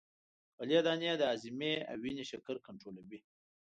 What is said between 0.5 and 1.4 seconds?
غلې دانې د